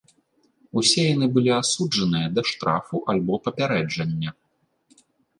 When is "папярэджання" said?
3.49-4.33